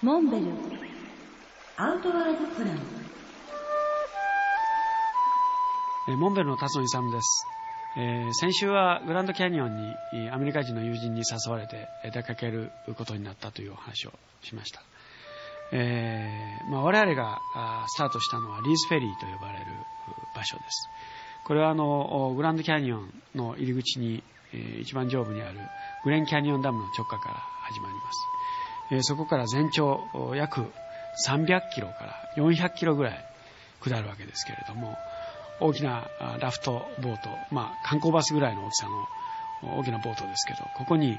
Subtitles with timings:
[0.00, 0.46] モンベル。
[1.76, 2.78] アウトワードプラン。
[6.08, 7.46] えーモンベルの辰野勇です、
[7.96, 14.12] えー先週はグランドキャニオンにえーアメリカ人の友人に誘われてえー出かけることになったというお話を
[14.44, 14.82] しました、
[15.72, 17.40] えーまあ、我々が
[17.88, 20.88] スタートしたのはリースフェリーと呼ばれるう場所です。
[21.44, 24.22] これはあのおグランドキャニオンの入り口に、
[24.52, 25.58] えー一番上部にある
[26.04, 28.06] グレンキャニオンダムの直下から始まります、
[28.62, 28.67] えー
[29.02, 30.00] そこから全長
[30.34, 30.72] 約
[31.26, 33.24] 300キロから400キロぐらい
[33.80, 34.96] 下るわけですけれども
[35.60, 36.08] 大きな
[36.40, 41.16] ラフトボート、まあ、観光バスぐらいの大きさの大きなボートですけどここに、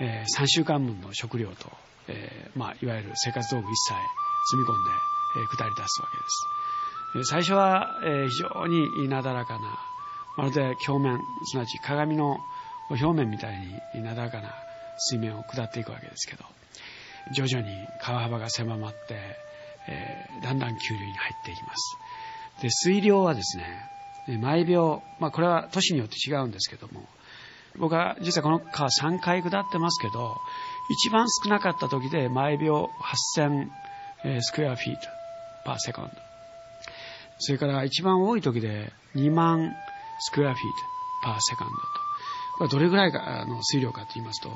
[0.00, 1.70] え3週間分の食料と、
[2.08, 3.94] えまあ、いわゆる生活道具一切
[4.50, 4.90] 積み込んで、
[5.44, 6.08] え下り出すわ
[7.12, 9.78] けです、最初は、え非常になだらかな
[10.36, 12.38] まるで鏡面すなわち鏡の
[12.90, 13.58] 表面みたい
[13.94, 14.54] になだらかな
[14.98, 16.44] 水面を下っていくわけですけど
[17.32, 18.98] 徐々に川幅が狭まって、
[19.88, 21.98] えーだんだん急流に入っていきます。
[22.62, 27.08] で水量はですね毎秒、まあ、これは都市によって違うんですけども
[27.78, 30.36] 僕は実はこの川3回下ってますけど
[30.90, 32.90] 一番少なかった時で毎秒
[34.24, 35.00] 8000スクエアフィート
[35.64, 36.10] per second
[37.38, 39.72] それから一番多い時で2万
[40.20, 40.68] square feet
[41.22, 42.07] per second と。
[42.58, 44.50] これどれぐらいかあの水量かと言いますと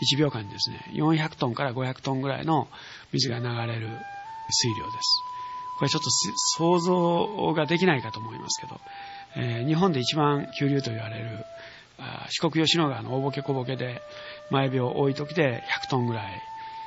[0.00, 2.68] 1秒間にですね400トンから500トンぐらいの
[3.12, 3.88] 水が流れる
[4.50, 5.22] 水量です。
[5.78, 8.80] これちょっと想像ができないかと思いますけど、
[9.36, 11.44] えー日本で一番急流と言われる
[12.30, 14.02] 四国吉野川の大歩危小歩危で
[14.50, 16.32] 毎秒多い時で100トンぐらい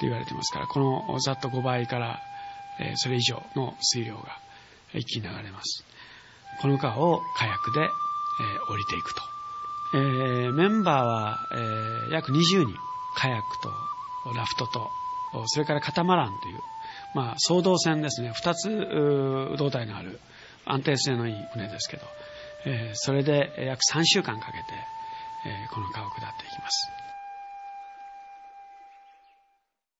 [0.00, 2.20] と言われてますからこのざっと5倍から、
[2.80, 4.38] えーそれ以上の水量が
[4.94, 5.84] 一気に流れます。
[6.62, 7.88] この川をカヤックで、えー
[8.72, 9.20] 降りていくと、
[9.94, 12.74] えーメンバーは、えー約20人。
[13.14, 13.72] カヤックと
[14.32, 14.90] ラフトと
[15.46, 16.60] それからカタマランという、
[17.14, 18.30] まあ、総動船ですね。
[18.30, 20.20] 2つ胴体のある
[20.64, 22.02] 安定性のいい船ですけど、
[22.66, 24.58] えーそれで約3週間かけて、
[25.46, 26.90] えーこの川を下っていきます。